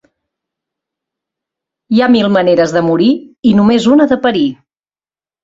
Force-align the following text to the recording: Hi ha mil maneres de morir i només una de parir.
Hi 1.97 2.01
ha 2.01 2.07
mil 2.15 2.31
maneres 2.39 2.73
de 2.79 2.83
morir 2.89 3.11
i 3.51 3.53
només 3.61 3.87
una 3.99 4.09
de 4.15 4.19
parir. 4.27 4.45